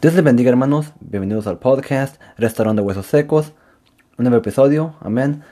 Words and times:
Dios 0.00 0.14
les 0.14 0.22
bendiga 0.22 0.50
hermanos, 0.50 0.92
bienvenidos 1.00 1.48
al 1.48 1.58
podcast 1.58 2.22
Restaurante 2.36 2.82
Huesos 2.82 3.06
Secos, 3.06 3.52
un 4.16 4.26
nuevo 4.26 4.36
episodio, 4.36 4.94
amén. 5.00 5.42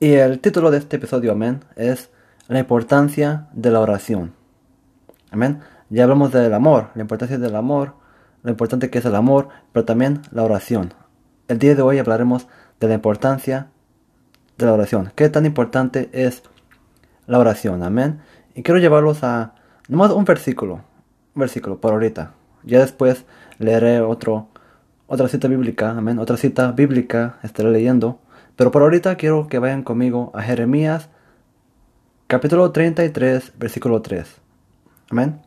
Y 0.00 0.14
el 0.14 0.40
título 0.40 0.72
de 0.72 0.78
este 0.78 0.96
episodio, 0.96 1.30
amén, 1.30 1.60
es 1.76 2.10
la 2.48 2.58
importancia 2.58 3.46
de 3.52 3.70
la 3.70 3.78
oración. 3.78 4.32
Amén. 5.30 5.60
Ya 5.88 6.02
hablamos 6.02 6.32
del 6.32 6.52
amor, 6.52 6.88
la 6.96 7.02
importancia 7.02 7.38
del 7.38 7.54
amor, 7.54 7.94
lo 8.42 8.50
importante 8.50 8.90
que 8.90 8.98
es 8.98 9.04
el 9.04 9.14
amor, 9.14 9.50
pero 9.70 9.84
también 9.84 10.22
la 10.32 10.42
oración. 10.42 10.94
El 11.46 11.60
día 11.60 11.76
de 11.76 11.82
hoy 11.82 12.00
hablaremos 12.00 12.48
de 12.80 12.88
la 12.88 12.94
importancia 12.94 13.68
de 14.58 14.66
la 14.66 14.72
oración. 14.72 15.12
¿Qué 15.14 15.28
tan 15.28 15.46
importante 15.46 16.10
es 16.12 16.42
la 17.28 17.38
oración? 17.38 17.84
Amén. 17.84 18.18
Y 18.56 18.64
quiero 18.64 18.80
llevarlos 18.80 19.22
a 19.22 19.54
nomás 19.86 20.10
un 20.10 20.24
versículo, 20.24 20.80
un 21.36 21.40
versículo 21.40 21.80
por 21.80 21.92
ahorita. 21.92 22.41
Ya 22.64 22.80
después 22.80 23.24
leeré 23.58 24.00
otro, 24.00 24.48
otra 25.06 25.28
cita 25.28 25.48
bíblica, 25.48 25.90
amén, 25.90 26.18
otra 26.18 26.36
cita 26.36 26.72
bíblica 26.72 27.38
estaré 27.42 27.70
leyendo. 27.70 28.20
Pero 28.56 28.70
por 28.70 28.82
ahorita 28.82 29.16
quiero 29.16 29.48
que 29.48 29.58
vayan 29.58 29.82
conmigo 29.82 30.30
a 30.34 30.42
Jeremías 30.42 31.08
capítulo 32.26 32.72
33, 32.72 33.52
versículo 33.58 34.00
3. 34.00 34.26
Amén. 35.10 35.42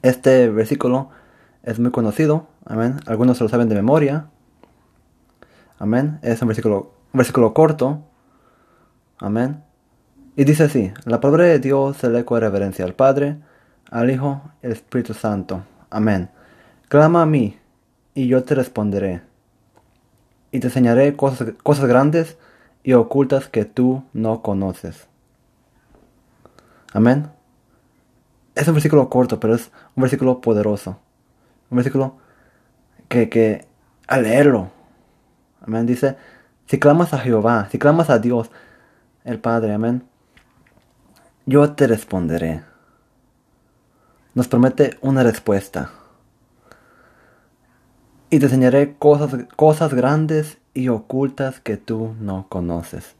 Este 0.00 0.48
versículo 0.48 1.10
es 1.62 1.78
muy 1.78 1.90
conocido, 1.90 2.46
amén. 2.64 3.00
Algunos 3.06 3.40
lo 3.40 3.48
saben 3.48 3.68
de 3.68 3.74
memoria. 3.74 4.30
Amén. 5.78 6.18
Es 6.22 6.40
un 6.40 6.48
versículo, 6.48 6.94
un 7.12 7.18
versículo 7.18 7.52
corto. 7.52 8.02
Amén. 9.18 9.62
Y 10.36 10.44
dice 10.44 10.64
así, 10.64 10.92
la 11.04 11.20
palabra 11.20 11.44
de 11.44 11.58
Dios 11.58 11.96
se 11.96 12.08
le 12.08 12.22
de 12.22 12.40
reverencia 12.40 12.84
al 12.84 12.94
Padre, 12.94 13.38
al 13.90 14.10
Hijo 14.10 14.40
y 14.62 14.66
al 14.66 14.72
Espíritu 14.72 15.12
Santo. 15.12 15.64
Amén. 15.90 16.30
Clama 16.88 17.22
a 17.22 17.26
mí, 17.26 17.58
y 18.14 18.26
yo 18.26 18.42
te 18.44 18.54
responderé. 18.54 19.22
Y 20.50 20.60
te 20.60 20.68
enseñaré 20.68 21.14
cosas, 21.16 21.52
cosas 21.62 21.86
grandes 21.86 22.36
y 22.82 22.94
ocultas 22.94 23.48
que 23.48 23.64
tú 23.64 24.04
no 24.12 24.42
conoces. 24.42 25.08
Amén. 26.92 27.30
Es 28.54 28.66
un 28.66 28.74
versículo 28.74 29.08
corto, 29.08 29.38
pero 29.38 29.54
es 29.54 29.70
un 29.94 30.02
versículo 30.02 30.40
poderoso. 30.40 30.98
Un 31.70 31.76
versículo 31.76 32.16
que, 33.08 33.28
que 33.28 33.66
al 34.06 34.22
leerlo, 34.22 34.70
amén, 35.60 35.86
dice, 35.86 36.16
si 36.66 36.78
clamas 36.78 37.12
a 37.12 37.18
Jehová, 37.18 37.68
si 37.70 37.78
clamas 37.78 38.10
a 38.10 38.18
Dios, 38.18 38.50
el 39.24 39.38
Padre, 39.38 39.74
amén, 39.74 40.02
yo 41.46 41.72
te 41.72 41.86
responderé. 41.86 42.62
Nos 44.38 44.46
promete 44.46 44.96
una 45.00 45.24
respuesta. 45.24 45.90
Y 48.30 48.38
te 48.38 48.44
enseñaré 48.44 48.94
cosas, 48.96 49.34
cosas 49.56 49.92
grandes 49.92 50.58
y 50.74 50.90
ocultas 50.90 51.58
que 51.58 51.76
tú 51.76 52.14
no 52.20 52.46
conoces. 52.48 53.16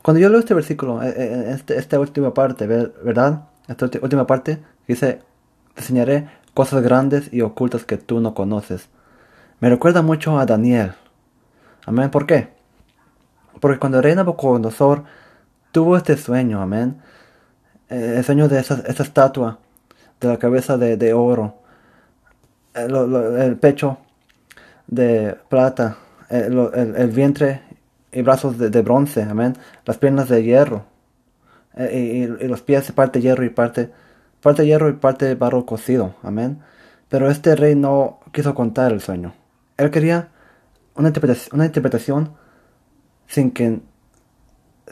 Cuando 0.00 0.20
yo 0.20 0.30
leo 0.30 0.38
este 0.38 0.54
versículo, 0.54 1.02
eh, 1.02 1.12
eh, 1.14 1.50
este, 1.50 1.76
esta 1.76 2.00
última 2.00 2.32
parte, 2.32 2.66
¿verdad? 2.66 3.48
Esta 3.68 3.84
última 4.00 4.26
parte 4.26 4.62
dice, 4.88 5.20
te 5.74 5.82
enseñaré 5.82 6.26
cosas 6.54 6.82
grandes 6.82 7.30
y 7.30 7.42
ocultas 7.42 7.84
que 7.84 7.98
tú 7.98 8.20
no 8.20 8.32
conoces. 8.32 8.88
Me 9.60 9.68
recuerda 9.68 10.00
mucho 10.00 10.38
a 10.38 10.46
Daniel. 10.46 10.94
Amén. 11.84 12.10
¿Por 12.10 12.24
qué? 12.24 12.48
Porque 13.60 13.78
cuando 13.78 13.98
el 13.98 14.04
rey 14.04 14.14
Nabucodonosor 14.14 15.04
tuvo 15.70 15.98
este 15.98 16.16
sueño, 16.16 16.62
amén, 16.62 17.02
eh, 17.90 18.14
el 18.16 18.24
sueño 18.24 18.48
de 18.48 18.60
esa, 18.60 18.76
estatua, 18.86 19.58
de 20.20 20.28
la 20.28 20.38
cabeza 20.38 20.76
de, 20.78 21.12
oro, 21.12 21.54
eh, 22.74 22.86
el, 22.86 23.56
pecho 23.56 23.98
de 24.86 25.36
plata, 25.48 25.98
eh, 26.30 26.48
el, 26.96 27.10
vientre 27.10 27.62
y 28.12 28.22
brazos 28.22 28.58
de, 28.58 28.82
bronce, 28.82 29.22
amén, 29.22 29.54
las 29.84 29.98
piernas 29.98 30.28
de 30.28 30.42
hierro, 30.42 30.84
y, 31.76 32.26
los 32.26 32.62
pies 32.62 32.92
parte 32.92 33.20
hierro 33.20 33.44
y 33.44 33.50
parte, 33.50 33.90
parte 34.40 34.64
hierro 34.64 34.88
y 34.88 34.94
parte 34.94 35.34
barro 35.34 35.66
cocido, 35.66 36.14
amén. 36.22 36.60
Pero 37.08 37.30
este 37.30 37.54
rey 37.54 37.74
no 37.74 38.20
quiso 38.32 38.54
contar 38.54 38.92
el 38.92 39.00
sueño. 39.00 39.34
Él 39.76 39.90
quería 39.90 40.28
una 40.94 41.08
interpretación, 41.08 41.54
una 41.54 41.66
interpretación 41.66 42.34
sin 43.26 43.50
que, 43.50 43.80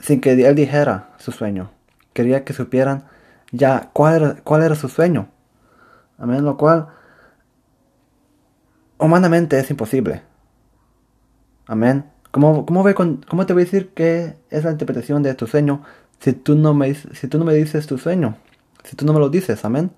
sin 0.00 0.20
que 0.20 0.32
él 0.32 0.54
dijera 0.54 1.10
su 1.18 1.32
sueño. 1.32 1.70
Quería 2.12 2.44
que 2.44 2.52
supieran 2.52 3.04
ya 3.52 3.90
cuál 3.92 4.14
era, 4.14 4.34
cuál 4.42 4.62
era 4.62 4.74
su 4.74 4.88
sueño. 4.88 5.28
Amén, 6.18 6.44
lo 6.44 6.56
cual 6.56 6.88
humanamente 8.98 9.58
es 9.58 9.70
imposible. 9.70 10.22
Amén. 11.66 12.04
¿Cómo, 12.30 12.64
cómo, 12.64 12.84
¿Cómo 13.28 13.46
te 13.46 13.52
voy 13.52 13.62
a 13.62 13.64
decir 13.64 13.90
qué 13.94 14.36
es 14.50 14.64
la 14.64 14.72
interpretación 14.72 15.22
de 15.22 15.34
tu 15.34 15.46
sueño 15.46 15.82
si 16.18 16.32
tú 16.32 16.54
no 16.56 16.72
me, 16.74 16.94
si 16.94 17.28
tú 17.28 17.38
no 17.38 17.44
me 17.44 17.54
dices 17.54 17.86
tu 17.86 17.98
sueño? 17.98 18.36
Si 18.84 18.96
tú 18.96 19.04
no 19.04 19.12
me 19.12 19.20
lo 19.20 19.28
dices, 19.28 19.64
amén. 19.64 19.92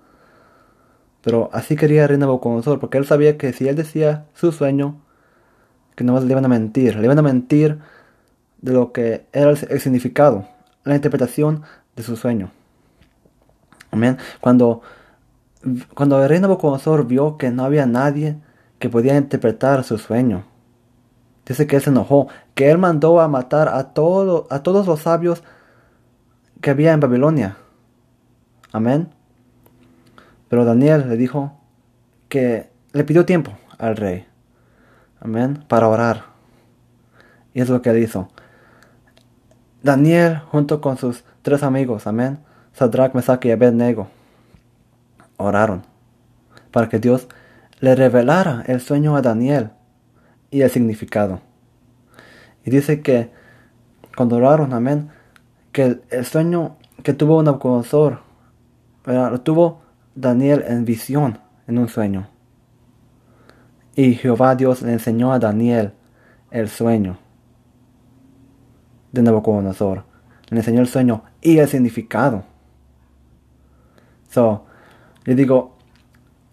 Pero 1.21 1.49
así 1.53 1.75
quería 1.75 2.07
Reina 2.07 2.25
Nabucodonosor, 2.25 2.79
porque 2.79 2.97
él 2.97 3.05
sabía 3.05 3.37
que 3.37 3.53
si 3.53 3.67
él 3.67 3.75
decía 3.75 4.25
su 4.33 4.51
sueño, 4.51 5.01
que 5.95 6.03
no 6.03 6.19
le 6.19 6.31
iban 6.31 6.45
a 6.45 6.49
mentir, 6.49 6.97
le 6.97 7.05
iban 7.05 7.17
a 7.17 7.23
mentir 7.23 7.79
de 8.61 8.73
lo 8.73 8.91
que 8.91 9.25
era 9.31 9.49
el 9.51 9.79
significado, 9.79 10.47
la 10.83 10.95
interpretación 10.95 11.63
de 11.95 12.03
su 12.03 12.15
sueño. 12.15 12.51
Amén. 13.95 14.17
Cuando, 14.41 14.81
cuando 15.93 16.21
el 16.21 16.27
rey 16.27 16.41
Nabucodonosor 16.41 17.07
vio 17.07 17.37
que 17.37 17.49
no 17.49 17.63
había 17.63 17.85
nadie 17.85 18.35
que 18.77 18.89
podía 18.89 19.15
interpretar 19.15 19.85
su 19.85 19.97
sueño, 19.97 20.43
dice 21.45 21.65
que 21.65 21.77
él 21.77 21.81
se 21.81 21.91
enojó, 21.91 22.27
que 22.55 22.69
él 22.69 22.77
mandó 22.77 23.21
a 23.21 23.29
matar 23.29 23.69
a, 23.69 23.93
todo, 23.93 24.47
a 24.49 24.63
todos 24.63 24.85
los 24.85 24.99
sabios 24.99 25.43
que 26.59 26.71
había 26.71 26.91
en 26.91 26.99
Babilonia. 26.99 27.55
Amén. 28.73 29.07
Pero 30.49 30.65
Daniel 30.65 31.07
le 31.07 31.15
dijo 31.15 31.57
que 32.27 32.69
le 32.91 33.05
pidió 33.05 33.25
tiempo 33.25 33.53
al 33.77 33.95
rey. 33.95 34.27
Amén. 35.21 35.63
Para 35.69 35.87
orar. 35.87 36.25
Y 37.53 37.61
es 37.61 37.69
lo 37.69 37.81
que 37.81 37.91
él 37.91 37.99
hizo. 37.99 38.27
Daniel, 39.81 40.41
junto 40.51 40.81
con 40.81 40.97
sus 40.97 41.23
tres 41.43 41.63
amigos, 41.63 42.07
amén, 42.07 42.39
Sadrach, 42.75 43.13
Mesach 43.13 43.43
y 43.45 43.51
Abednego, 43.51 44.07
oraron 45.37 45.83
para 46.71 46.89
que 46.89 46.99
Dios 46.99 47.27
le 47.79 47.95
revelara 47.95 48.63
el 48.67 48.81
sueño 48.81 49.15
a 49.15 49.21
Daniel 49.21 49.69
y 50.51 50.61
el 50.61 50.69
significado. 50.69 51.39
Y 52.65 52.71
dice 52.71 53.01
que 53.01 53.31
cuando 54.17 54.35
oraron, 54.35 54.73
amén, 54.73 55.09
que 55.71 56.01
el, 56.09 56.25
sueño 56.25 56.75
que 57.03 57.13
tuvo 57.13 57.41
Nabucodonosor, 57.43 58.19
lo 59.05 59.41
tuvo 59.41 59.81
Daniel 60.15 60.63
en 60.67 60.83
visión, 60.83 61.39
en 61.67 61.77
un 61.77 61.87
sueño. 61.87 62.27
Y 63.95 64.15
Jehová 64.15 64.55
Dios 64.55 64.81
le 64.81 64.91
enseñó 64.91 65.31
a 65.31 65.39
Daniel 65.39 65.93
el 66.51 66.67
sueño 66.67 67.17
de 69.13 69.21
Nabucodonosor. 69.21 70.03
Le 70.49 70.57
enseñó 70.57 70.81
el 70.81 70.87
sueño 70.87 71.23
y 71.41 71.59
el 71.59 71.67
significado. 71.69 72.43
So, 74.35 74.65
le 75.23 75.33
digo, 75.33 75.77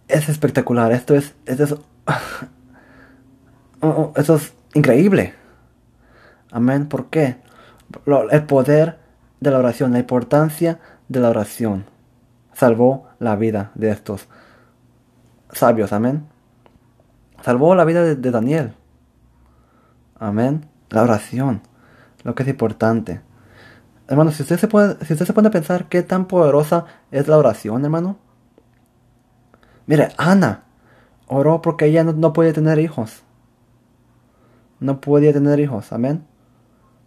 es 0.06 0.28
espectacular. 0.28 0.92
Esto 0.92 1.16
es, 1.16 1.34
esto 1.46 1.64
es, 1.64 1.72
oh, 3.80 3.80
oh, 3.80 4.12
es 4.16 4.54
increíble. 4.74 5.34
Amén. 6.52 6.86
¿Por 6.86 7.10
qué? 7.10 7.38
El 8.30 8.44
poder 8.44 9.00
de 9.40 9.50
la 9.50 9.58
oración, 9.58 9.90
la 9.90 9.98
importancia 9.98 10.78
de 11.08 11.18
la 11.18 11.30
oración 11.30 11.86
salvó 12.52 13.08
la 13.18 13.34
vida 13.34 13.72
de 13.74 13.90
estos 13.90 14.28
sabios. 15.50 15.92
Amén. 15.92 16.28
Salvó 17.42 17.74
la 17.74 17.84
vida 17.84 18.14
de 18.14 18.30
Daniel. 18.30 18.74
Amén. 20.20 20.68
La 20.90 21.02
oración 21.02 21.62
lo 22.22 22.36
que 22.36 22.44
es 22.44 22.48
importante. 22.48 23.22
Hermano, 24.12 24.30
si 24.30 24.42
usted 24.42 24.58
se 24.58 24.68
puede, 24.68 25.02
si 25.06 25.14
usted 25.14 25.24
se 25.24 25.32
pone 25.32 25.48
a 25.48 25.50
pensar 25.50 25.88
qué 25.88 26.02
tan 26.02 26.26
poderosa 26.26 26.84
es 27.10 27.28
la 27.28 27.38
oración, 27.38 27.82
hermano. 27.82 28.18
Mire, 29.86 30.10
Ana 30.18 30.64
oró 31.28 31.62
porque 31.62 31.86
ella 31.86 32.04
no, 32.04 32.12
no 32.12 32.34
podía 32.34 32.52
tener 32.52 32.78
hijos. 32.78 33.22
No 34.80 35.00
podía 35.00 35.32
tener 35.32 35.58
hijos, 35.60 35.94
amén. 35.94 36.26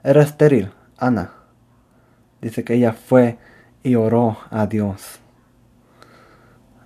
Era 0.04 0.24
estéril, 0.24 0.72
Ana. 0.98 1.30
Dice 2.42 2.64
que 2.64 2.74
ella 2.74 2.94
fue 2.94 3.38
y 3.84 3.94
oró 3.94 4.38
a 4.50 4.66
Dios. 4.66 5.20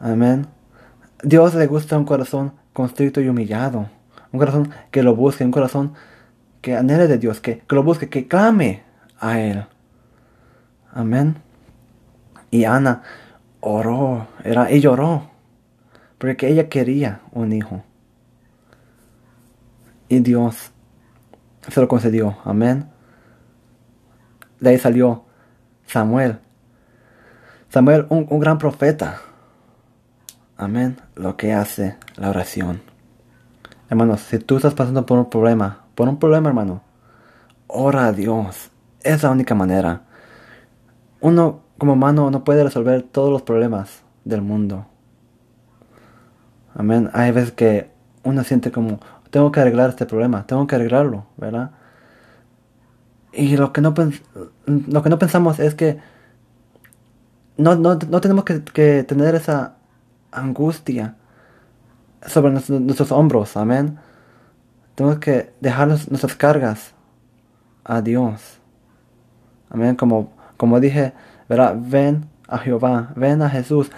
Amén. 0.01 0.47
Dios 1.23 1.55
le 1.55 1.65
gusta 1.65 1.97
un 1.97 2.03
corazón 2.03 2.51
constricto 2.73 3.21
y 3.21 3.29
humillado. 3.29 3.89
Un 4.33 4.39
corazón 4.39 4.71
que 4.91 5.01
lo 5.01 5.15
busque, 5.15 5.45
un 5.45 5.51
corazón 5.51 5.93
que 6.59 6.75
anhele 6.75 7.07
de 7.07 7.19
Dios, 7.19 7.39
que, 7.39 7.63
lo 7.69 7.83
busque, 7.83 8.09
que 8.09 8.27
clame 8.27 8.83
a 9.17 9.39
Él. 9.39 9.65
Amén. 10.91 11.41
Y 12.51 12.65
Ana 12.65 13.03
oró, 13.59 14.27
era, 14.43 14.71
y 14.71 14.79
lloró, 14.79 15.29
porque 16.17 16.47
ella 16.47 16.69
quería 16.69 17.21
un 17.31 17.53
hijo. 17.53 17.83
Y 20.07 20.19
Dios 20.19 20.71
se 21.67 21.81
lo 21.81 21.87
concedió. 21.87 22.37
Amén. 22.43 22.89
De 24.59 24.71
ahí 24.71 24.77
salió 24.79 25.25
Samuel. 25.85 26.39
Samuel, 27.69 28.07
un, 28.09 28.25
un 28.29 28.39
gran 28.39 28.57
profeta. 28.57 29.21
Amén. 30.57 30.97
Lo 31.15 31.37
que 31.37 31.53
hace 31.53 31.97
la 32.15 32.29
oración. 32.31 32.81
Hermanos, 33.89 34.21
si 34.21 34.39
tú 34.39 34.57
estás 34.57 34.73
pasando 34.73 35.05
por 35.05 35.19
un 35.19 35.29
problema, 35.29 35.85
por 35.95 36.09
un 36.09 36.17
problema, 36.17 36.49
hermano, 36.49 36.81
ora 37.67 38.07
a 38.07 38.11
Dios. 38.11 38.71
Es 39.01 39.23
la 39.23 39.31
única 39.31 39.55
manera. 39.55 40.03
Uno 41.21 41.61
como 41.77 41.93
humano 41.93 42.31
no 42.31 42.43
puede 42.43 42.63
resolver 42.63 43.03
todos 43.03 43.31
los 43.31 43.41
problemas 43.41 44.03
del 44.25 44.41
mundo. 44.41 44.85
Amén. 46.75 47.09
Hay 47.13 47.31
veces 47.31 47.51
que 47.51 47.89
uno 48.23 48.43
siente 48.43 48.71
como, 48.71 48.99
tengo 49.29 49.51
que 49.51 49.59
arreglar 49.59 49.89
este 49.89 50.05
problema, 50.05 50.45
tengo 50.45 50.67
que 50.67 50.75
arreglarlo, 50.75 51.25
¿verdad? 51.37 51.71
Y 53.31 53.57
lo 53.57 53.73
que 53.73 53.81
no, 53.81 53.93
lo 54.65 55.03
que 55.03 55.09
no 55.09 55.19
pensamos 55.19 55.59
es 55.59 55.75
que 55.75 55.99
no, 57.57 57.75
no, 57.75 57.95
no 57.95 58.21
tenemos 58.21 58.45
que, 58.45 58.63
que, 58.63 59.03
tener 59.03 59.35
esa 59.35 59.75
angustia 60.31 61.15
sobre 62.25 62.51
nuestros, 62.51 63.11
hombros, 63.11 63.57
amén. 63.57 63.97
Tenemos 64.95 65.19
que 65.19 65.53
dejar 65.59 65.87
nuestras 65.87 66.35
cargas 66.35 66.93
a 67.83 68.01
Dios. 68.01 68.59
Amén. 69.69 69.95
Como, 69.95 70.31
como 70.59 70.81
dije, 70.81 71.13
¿verdad? 71.47 71.77
Ven 71.79 72.25
a 72.49 72.57
Jehová, 72.57 73.13
ven 73.15 73.41
a 73.41 73.49
Jesús. 73.49 73.89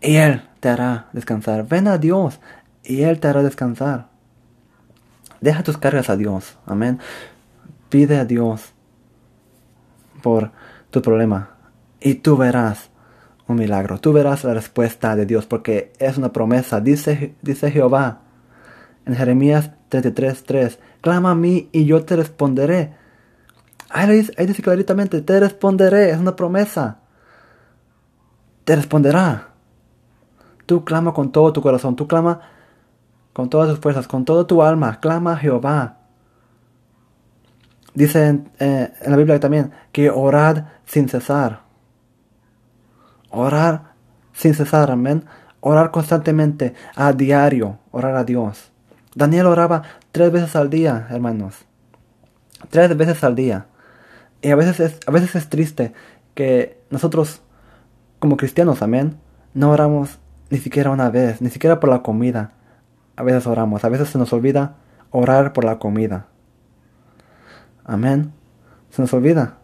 Y 0.00 0.16
Él 0.16 0.42
te 0.58 0.68
hará 0.68 1.06
descansar. 1.12 1.64
Ven 1.68 1.86
a 1.86 1.96
Dios 1.96 2.40
y 2.82 3.02
Él 3.02 3.20
te 3.20 3.28
hará 3.28 3.44
descansar. 3.44 4.08
Deja 5.40 5.62
tus 5.62 5.78
cargas 5.78 6.10
a 6.10 6.16
Dios. 6.16 6.58
Amén. 6.66 6.98
Pide 7.88 8.18
a 8.18 8.24
Dios 8.24 8.72
por 10.24 10.50
tu 10.90 11.00
problema. 11.02 11.50
Y 12.00 12.16
tú 12.16 12.36
verás 12.36 12.90
un 13.46 13.58
milagro. 13.58 14.00
Tú 14.00 14.12
verás 14.12 14.42
la 14.42 14.54
respuesta 14.54 15.14
de 15.14 15.24
Dios 15.24 15.46
porque 15.46 15.92
es 16.00 16.18
una 16.18 16.32
promesa. 16.32 16.80
Dice, 16.80 17.36
dice 17.42 17.70
Jehová 17.70 18.22
en 19.06 19.14
Jeremías 19.14 19.70
33.3. 19.88 20.78
Clama 21.00 21.30
a 21.30 21.36
mí 21.36 21.68
y 21.70 21.84
yo 21.84 22.04
te 22.04 22.16
responderé. 22.16 23.00
Ahí 23.92 24.08
dice, 24.08 24.32
ahí 24.38 24.46
dice 24.46 24.62
claritamente, 24.62 25.20
te 25.20 25.38
responderé. 25.38 26.10
Es 26.10 26.18
una 26.18 26.34
promesa. 26.34 26.98
Te 28.64 28.74
responderá. 28.74 29.48
Tú 30.66 30.84
clama 30.84 31.12
con 31.12 31.30
todo 31.30 31.52
tu 31.52 31.60
corazón. 31.60 31.94
Tú 31.94 32.08
clama 32.08 32.40
con 33.32 33.50
todas 33.50 33.68
tus 33.68 33.80
fuerzas, 33.80 34.08
con 34.08 34.24
toda 34.24 34.46
tu 34.46 34.62
alma. 34.62 34.98
Clama 35.00 35.34
a 35.34 35.36
Jehová. 35.36 35.98
Dice 37.94 38.26
en, 38.26 38.50
eh, 38.58 38.92
en 39.02 39.10
la 39.10 39.16
Biblia 39.18 39.38
también 39.38 39.72
que 39.92 40.10
orad 40.10 40.64
sin 40.86 41.08
cesar. 41.08 41.60
Orar 43.30 43.92
sin 44.32 44.54
cesar, 44.54 44.90
amén. 44.90 45.26
Orar 45.60 45.90
constantemente, 45.90 46.74
a 46.96 47.12
diario, 47.12 47.78
orar 47.90 48.16
a 48.16 48.24
Dios. 48.24 48.72
Daniel 49.14 49.46
oraba 49.46 49.82
tres 50.10 50.32
veces 50.32 50.56
al 50.56 50.70
día, 50.70 51.06
hermanos. 51.10 51.66
Tres 52.70 52.96
veces 52.96 53.22
al 53.22 53.34
día. 53.34 53.66
Y 54.42 54.50
a 54.50 54.56
veces 54.56 54.80
es, 54.80 55.00
a 55.06 55.10
veces 55.10 55.34
es 55.36 55.48
triste 55.48 55.92
que 56.34 56.78
nosotros, 56.90 57.42
como 58.18 58.36
cristianos, 58.36 58.82
amén, 58.82 59.16
no 59.54 59.70
oramos 59.70 60.18
ni 60.50 60.58
siquiera 60.58 60.90
una 60.90 61.08
vez, 61.10 61.40
ni 61.40 61.48
siquiera 61.48 61.80
por 61.80 61.88
la 61.88 62.02
comida. 62.02 62.52
A 63.16 63.22
veces 63.22 63.46
oramos, 63.46 63.84
a 63.84 63.88
veces 63.88 64.08
se 64.08 64.18
nos 64.18 64.32
olvida 64.32 64.76
orar 65.10 65.52
por 65.52 65.64
la 65.64 65.78
comida. 65.78 66.26
Amén. 67.84 68.32
Se 68.90 69.00
nos 69.00 69.12
olvida. 69.12 69.58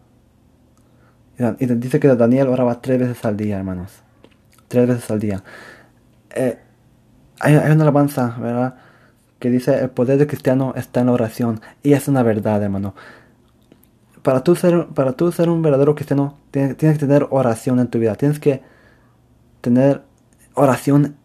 Y 1.58 1.66
dice 1.66 2.00
que 2.00 2.08
Daniel 2.08 2.48
oraba 2.48 2.80
tres 2.80 2.98
veces 2.98 3.24
al 3.24 3.36
día, 3.36 3.58
hermanos. 3.58 4.02
Tres 4.68 4.88
veces 4.88 5.10
al 5.10 5.20
día. 5.20 5.42
Eh, 6.34 6.58
hay, 7.40 7.54
una 7.54 7.82
alabanza, 7.82 8.36
¿verdad? 8.40 8.74
Que 9.38 9.50
dice, 9.50 9.78
el 9.78 9.90
poder 9.90 10.18
del 10.18 10.26
cristiano 10.26 10.72
está 10.76 11.00
en 11.00 11.06
la 11.06 11.12
oración. 11.12 11.60
Y 11.82 11.92
es 11.92 12.08
una 12.08 12.22
verdad, 12.22 12.62
hermano. 12.62 12.94
Para 14.28 14.44
tú 14.44 14.54
ser, 14.56 14.88
para 14.88 15.12
tú 15.12 15.32
ser 15.32 15.48
un 15.48 15.62
verdadero 15.62 15.94
cristiano, 15.94 16.36
tienes, 16.50 16.76
que 16.76 16.92
tener 16.98 17.26
oración 17.30 17.80
en 17.80 17.88
tu 17.88 17.98
vida. 17.98 18.14
Tienes 18.14 18.38
que 18.38 18.62
tener 19.62 20.02
oración 20.52 21.16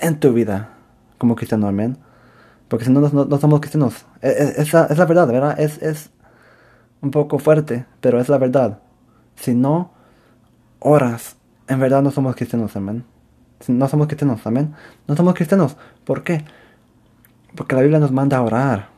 en 0.00 0.18
tu 0.18 0.32
vida 0.32 0.70
como 1.18 1.36
cristiano, 1.36 1.68
amén. 1.68 1.98
Porque 2.66 2.84
si 2.84 2.90
no, 2.90 3.00
no, 3.00 3.38
somos 3.38 3.60
cristianos. 3.60 4.06
Es, 4.22 4.58
es, 4.58 4.72
la, 4.72 5.06
verdad, 5.06 5.28
¿verdad? 5.28 5.60
Es, 5.60 5.80
es 5.80 6.10
un 7.00 7.12
poco 7.12 7.38
fuerte, 7.38 7.86
pero 8.00 8.20
es 8.20 8.28
la 8.28 8.38
verdad. 8.38 8.80
Si 9.36 9.54
no 9.54 9.92
oras, 10.80 11.36
en 11.68 11.78
verdad 11.78 12.02
no 12.02 12.10
somos 12.10 12.34
cristianos, 12.34 12.74
amén. 12.74 13.04
No 13.68 13.86
somos 13.86 14.08
cristianos, 14.08 14.44
amén. 14.48 14.74
No 15.06 15.14
somos 15.14 15.34
cristianos. 15.34 15.76
¿Por 16.04 16.24
qué? 16.24 16.44
Porque 17.54 17.76
la 17.76 17.82
Biblia 17.82 18.00
nos 18.00 18.10
manda 18.10 18.38
a 18.38 18.42
orar. 18.42 18.88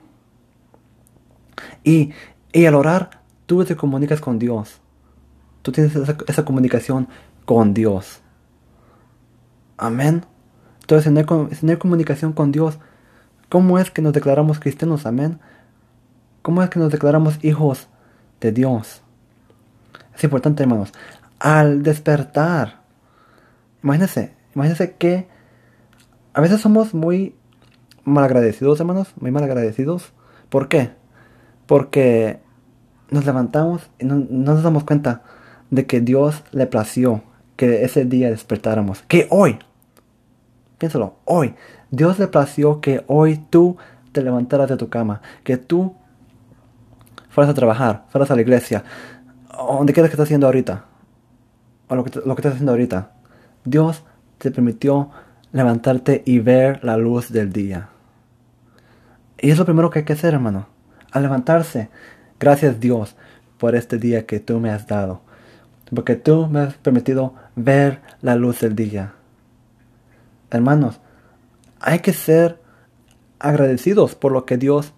Y, 1.85 2.13
y 2.53 2.67
al 2.67 2.75
orar, 2.75 3.23
tú 3.47 3.65
te 3.65 3.77
comunicas 3.77 4.21
con 4.21 4.39
Dios. 4.39 4.81
Tú 5.63 5.73
tienes 5.73 5.95
esa, 5.95 6.45
comunicación 6.45 7.09
con 7.45 7.73
Dios. 7.73 8.21
Amén. 9.77 10.25
Entonces, 10.81 11.05
si 11.05 11.57
si 11.57 11.67
no 11.67 11.73
hay 11.73 11.79
comunicación 11.79 12.33
con 12.33 12.53
Dios, 12.53 12.79
¿cómo 13.49 13.79
es 13.79 13.91
que 13.91 14.03
nos 14.03 14.13
declaramos 14.13 14.59
cristianos? 14.59 15.07
Amén. 15.07 15.39
¿Cómo 16.43 16.63
es 16.63 16.71
que 16.71 16.81
nos 16.81 16.91
declaramos 16.91 17.39
hijos 17.45 17.89
de 18.41 18.53
Dios? 18.53 19.03
Es 20.15 20.25
importante, 20.25 20.65
hermanos. 20.65 20.93
Al 21.39 21.83
despertar, 21.83 22.83
imagínense, 23.83 24.35
imagínense 24.55 24.95
que 24.97 25.29
a 26.35 26.41
veces 26.41 26.61
somos 26.61 26.95
muy 26.95 27.37
malagradecidos, 28.05 28.81
hermanos, 28.81 29.13
muy 29.21 29.31
malagradecidos. 29.31 30.13
¿Por 30.49 30.69
qué? 30.69 30.91
Porque 31.67 32.42
nos 33.13 33.25
levantamos 33.25 33.89
y 33.99 34.07
no, 34.07 34.27
nos 34.29 34.63
damos 34.63 34.85
cuenta 34.85 35.23
de 35.71 35.87
que 35.87 36.01
Dios 36.01 36.43
le 36.51 36.67
plació 36.67 37.23
que 37.57 37.85
ese 37.85 38.05
día 38.05 38.31
despertáramos. 38.31 39.03
Que 39.03 39.29
hoy, 39.31 39.59
piénsalo, 40.79 41.17
hoy, 41.25 41.55
Dios 41.91 42.19
le 42.19 42.27
plació 42.27 42.81
que 42.81 43.05
hoy 43.07 43.37
tú 43.51 43.77
te 44.13 44.23
levantaras 44.23 44.69
de 44.69 44.77
tu 44.77 44.89
cama, 44.89 45.23
que 45.45 45.57
tú 45.57 45.95
fueras 47.29 47.51
a 47.51 47.55
trabajar, 47.55 48.05
fueras 48.09 48.31
a 48.31 48.35
la 48.35 48.43
iglesia, 48.43 48.85
o 49.57 49.77
donde 49.77 49.93
quieras 49.93 50.11
que 50.11 50.15
estás 50.15 50.27
haciendo 50.27 50.47
ahorita, 50.47 50.85
o 51.89 51.95
lo 51.95 52.05
que, 52.05 52.21
lo 52.21 52.35
que 52.35 52.41
estás 52.41 52.55
haciendo 52.55 52.73
ahorita, 52.73 53.13
Dios 53.65 54.03
te 54.39 54.51
permitió 54.51 55.11
levantarte 55.53 56.23
y 56.27 56.41
ver 56.41 56.83
la 56.83 56.97
luz 56.97 57.31
del 57.31 57.53
día. 57.53 57.89
Y 59.39 59.51
es 59.51 59.59
lo 59.59 59.65
primero 59.65 59.91
que 59.91 60.01
hay 60.01 60.05
que 60.05 60.13
hacer, 60.15 60.35
hermano. 60.35 60.67
Al 61.11 61.23
levantarse, 61.23 61.91
gracias 62.43 62.81
Dios 62.81 63.17
por 63.57 63.75
este 63.75 63.97
día 63.99 64.27
que 64.27 64.41
tú 64.41 64.61
me 64.61 64.71
has 64.71 64.87
dado. 64.87 65.23
Porque 65.95 66.17
tú 66.17 66.49
me 66.49 66.61
has 66.61 66.75
permitido 66.75 67.35
ver 67.57 68.01
la 68.21 68.35
luz 68.35 68.61
del 68.61 68.75
día. 68.75 69.15
Hermanos, 70.51 71.01
hay 71.81 72.01
que 72.01 72.13
ser 72.13 72.61
agradecidos 73.39 74.15
por 74.15 74.33
lo 74.33 74.45
que 74.45 74.59
Dios 74.59 74.93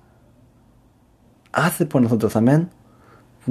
hace 1.52 1.86
por 1.86 2.02
nosotros. 2.02 2.34
Amén 2.36 2.70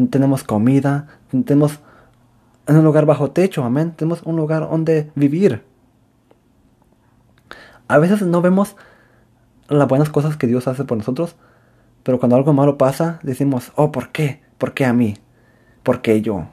tenemos 0.09 0.43
comida, 0.43 1.07
tenemos 1.29 1.79
un 2.67 2.83
lugar 2.83 3.05
bajo 3.05 3.31
techo, 3.31 3.63
amén, 3.63 3.93
tenemos 3.95 4.23
un 4.23 4.35
lugar 4.35 4.67
donde 4.69 5.11
vivir. 5.15 5.63
A 7.87 7.97
veces 7.97 8.21
no 8.21 8.41
vemos 8.41 8.75
las 9.67 9.87
buenas 9.87 10.09
cosas 10.09 10.37
que 10.37 10.47
Dios 10.47 10.67
hace 10.67 10.83
por 10.83 10.97
nosotros, 10.97 11.35
pero 12.03 12.19
cuando 12.19 12.35
algo 12.35 12.53
malo 12.53 12.77
pasa, 12.77 13.19
decimos, 13.23 13.71
oh, 13.75 13.91
¿por 13.91 14.11
qué? 14.11 14.41
¿Por 14.57 14.73
qué 14.73 14.85
a 14.85 14.93
mí? 14.93 15.15
¿Por 15.83 16.01
qué 16.01 16.21
yo? 16.21 16.47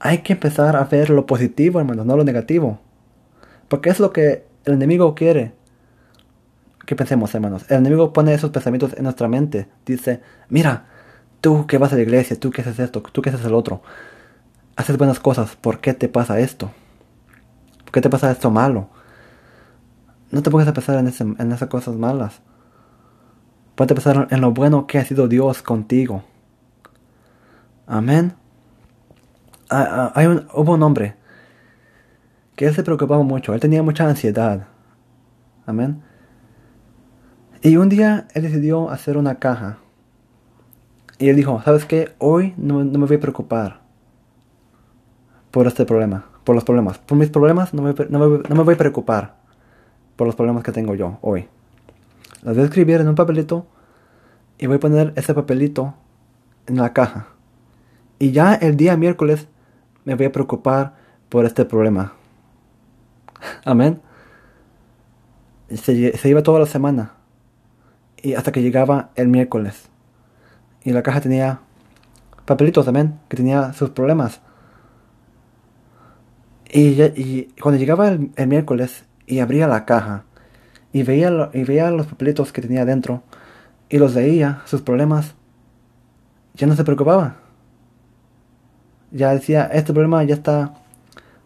Hay 0.00 0.18
que 0.18 0.34
empezar 0.34 0.76
a 0.76 0.84
ver 0.84 1.10
lo 1.10 1.26
positivo, 1.26 1.80
hermanos, 1.80 2.06
no 2.06 2.16
lo 2.16 2.24
negativo. 2.24 2.78
Porque 3.68 3.90
es 3.90 4.00
lo 4.00 4.12
que 4.12 4.46
el 4.64 4.74
enemigo 4.74 5.14
quiere 5.14 5.52
que 6.86 6.96
pensemos, 6.96 7.34
hermanos. 7.34 7.66
El 7.68 7.78
enemigo 7.78 8.12
pone 8.12 8.32
esos 8.32 8.50
pensamientos 8.50 8.94
en 8.96 9.04
nuestra 9.04 9.28
mente. 9.28 9.68
Dice, 9.84 10.22
mira, 10.48 10.86
Tú 11.40 11.66
que 11.66 11.78
vas 11.78 11.92
a 11.92 11.96
la 11.96 12.02
iglesia, 12.02 12.38
tú 12.38 12.50
que 12.50 12.62
haces 12.62 12.78
esto, 12.78 13.00
tú 13.00 13.22
que 13.22 13.30
haces 13.30 13.44
el 13.44 13.54
otro. 13.54 13.82
Haces 14.76 14.98
buenas 14.98 15.20
cosas, 15.20 15.56
¿por 15.56 15.80
qué 15.80 15.94
te 15.94 16.08
pasa 16.08 16.40
esto? 16.40 16.70
¿Por 17.84 17.92
qué 17.92 18.00
te 18.00 18.10
pasa 18.10 18.30
esto 18.30 18.50
malo? 18.50 18.88
No 20.30 20.42
te 20.42 20.50
pongas 20.50 20.68
a 20.68 20.72
pensar 20.72 20.98
en, 20.98 21.36
en 21.38 21.52
esas 21.52 21.68
cosas 21.68 21.94
malas. 21.94 22.40
Ponte 23.78 23.94
pensar 23.94 24.26
en 24.32 24.40
lo 24.40 24.50
bueno 24.50 24.88
que 24.88 24.98
ha 24.98 25.04
sido 25.04 25.28
Dios 25.28 25.62
contigo. 25.62 26.24
Amén. 27.86 28.32
Ah, 29.70 29.86
ah, 29.88 30.12
hay 30.16 30.26
un, 30.26 30.48
hubo 30.52 30.74
un 30.74 30.82
hombre 30.82 31.14
que 32.56 32.66
él 32.66 32.74
se 32.74 32.82
preocupaba 32.82 33.22
mucho, 33.22 33.54
él 33.54 33.60
tenía 33.60 33.84
mucha 33.84 34.08
ansiedad. 34.08 34.66
Amén. 35.64 36.02
Y 37.62 37.76
un 37.76 37.88
día 37.88 38.26
él 38.34 38.42
decidió 38.42 38.90
hacer 38.90 39.16
una 39.16 39.36
caja. 39.36 39.78
Y 41.20 41.28
él 41.28 41.36
dijo, 41.36 41.62
¿sabes 41.64 41.84
qué? 41.84 42.16
Hoy 42.18 42.54
no, 42.56 42.84
me 42.84 43.06
voy 43.06 43.16
a 43.16 43.20
preocupar 43.20 43.82
por 45.52 45.68
este 45.68 45.84
problema, 45.84 46.24
por 46.42 46.56
los 46.56 46.64
problemas. 46.64 46.98
Por 46.98 47.16
mis 47.16 47.30
problemas 47.30 47.72
no 47.72 47.82
me 47.82 47.92
voy 47.92 48.74
a 48.74 48.76
preocupar 48.76 49.36
por 50.16 50.26
los 50.26 50.34
problemas 50.34 50.64
que 50.64 50.72
tengo 50.72 50.96
yo 50.96 51.18
hoy. 51.20 51.48
Las 52.42 52.54
voy 52.54 52.62
a 52.62 52.66
escribir 52.66 53.00
en 53.00 53.08
un 53.08 53.14
papelito 53.14 53.66
y 54.58 54.66
voy 54.66 54.76
a 54.76 54.80
poner 54.80 55.12
ese 55.16 55.34
papelito 55.34 55.94
en 56.66 56.76
la 56.76 56.92
caja. 56.92 57.28
Y 58.18 58.32
ya 58.32 58.54
el 58.54 58.76
día 58.76 58.96
miércoles 58.96 59.48
me 60.04 60.14
voy 60.14 60.26
a 60.26 60.32
preocupar 60.32 60.96
por 61.28 61.44
este 61.44 61.64
problema. 61.64 62.14
Amén. 63.64 64.00
Se, 65.68 66.16
se, 66.16 66.28
iba 66.28 66.42
toda 66.42 66.60
la 66.60 66.66
semana. 66.66 67.12
Y 68.22 68.34
hasta 68.34 68.52
que 68.52 68.62
llegaba 68.62 69.10
el 69.14 69.28
miércoles. 69.28 69.88
Y 70.82 70.92
la 70.92 71.02
caja 71.02 71.20
tenía 71.20 71.60
papelitos 72.44 72.86
también, 72.86 73.20
que 73.28 73.36
tenía 73.36 73.72
sus 73.74 73.90
problemas. 73.90 74.40
Y, 76.70 77.00
y 77.02 77.54
cuando 77.60 77.78
llegaba 77.78 78.08
el, 78.08 78.46
miércoles 78.46 79.04
y 79.26 79.40
abría 79.40 79.68
la 79.68 79.84
caja 79.84 80.24
y 80.92 81.02
veía, 81.02 81.50
y 81.52 81.64
veía 81.64 81.90
los 81.90 82.06
papelitos 82.06 82.52
que 82.52 82.62
tenía 82.62 82.84
dentro 82.84 83.22
y 83.88 83.98
los 83.98 84.14
leía, 84.14 84.62
sus 84.66 84.82
problemas, 84.82 85.34
ya 86.54 86.66
no 86.66 86.76
se 86.76 86.84
preocupaba. 86.84 87.36
Ya 89.10 89.32
decía, 89.32 89.64
este 89.72 89.92
problema 89.92 90.22
ya 90.24 90.34
está 90.34 90.74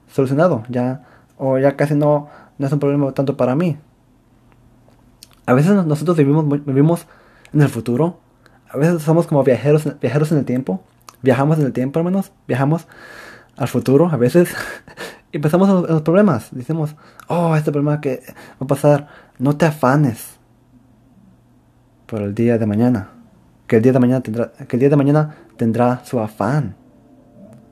solucionado, 0.09 0.65
ya, 0.69 1.05
o 1.39 1.59
ya 1.59 1.77
casi 1.77 1.95
no, 1.95 2.29
no 2.59 2.67
es 2.67 2.73
un 2.73 2.81
problema 2.81 3.13
tanto 3.13 3.37
para 3.37 3.55
mí. 3.55 3.77
A 5.47 5.55
veces 5.55 5.73
nosotros 5.85 6.17
vivimos, 6.17 6.49
vivimos 6.65 7.07
en 7.53 7.63
el 7.63 7.69
futuro, 7.69 8.19
a 8.69 8.77
veces 8.77 9.03
somos 9.03 9.27
como 9.27 9.45
viajeros, 9.45 9.89
viajeros 10.01 10.33
en 10.33 10.39
el 10.39 10.45
tiempo, 10.45 10.83
viajamos 11.21 11.59
en 11.59 11.67
el 11.67 11.73
tiempo 11.73 11.99
al 11.99 12.05
menos, 12.05 12.33
viajamos 12.49 12.87
al 13.57 13.69
futuro 13.69 14.09
a 14.11 14.17
veces 14.17 14.55
y 15.33 15.39
pensamos 15.39 15.69
en 15.69 15.95
los, 15.95 16.03
problemas. 16.03 16.49
Decimos, 16.53 16.95
oh, 17.27 17.57
este 17.57 17.73
problema 17.73 18.01
que 18.01 18.23
va 18.29 18.65
a 18.65 18.67
pasar, 18.67 19.09
no 19.39 19.57
te 19.57 19.67
afanes 19.67 20.39
por 22.07 22.21
el 22.21 22.35
día 22.35 22.59
de 22.59 22.67
mañana, 22.67 23.11
que 23.67 23.77
el 23.77 23.83
día 23.83 23.93
de 23.93 23.99
mañana 23.99 24.21
tendrá, 24.21 24.53
que 24.53 24.77
el 24.77 24.81
día 24.81 24.91
de 24.91 24.97
mañana 24.97 25.35
tendrá 25.57 26.05
su 26.05 26.21
afán. 26.21 26.77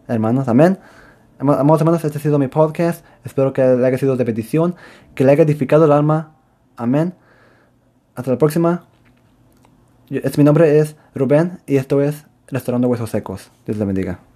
Hermanos, 0.08 0.48
amén. 0.48 0.78
Amados 1.38 1.80
hermanos, 1.80 2.04
este 2.04 2.18
ha 2.18 2.20
sido 2.20 2.38
mi 2.38 2.48
podcast. 2.48 3.04
Espero 3.24 3.52
que 3.52 3.62
le 3.62 3.86
haya 3.86 3.98
sido 3.98 4.16
de 4.16 4.24
petición, 4.24 4.74
que 5.14 5.24
le 5.24 5.32
haya 5.32 5.44
edificado 5.44 5.84
el 5.84 5.92
alma. 5.92 6.32
Amén. 6.76 7.14
Hasta 8.14 8.30
la 8.30 8.38
próxima. 8.38 8.84
mi 10.10 10.44
nombre 10.44 10.78
es 10.78 10.96
Rubén 11.14 11.60
y 11.66 11.76
esto 11.76 12.00
es 12.02 12.26
Restaurando 12.48 12.88
Huesos 12.88 13.10
Secos. 13.10 13.50
Dios 13.66 13.78
le 13.78 13.84
bendiga. 13.84 14.29